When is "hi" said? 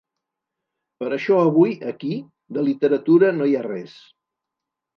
3.53-3.57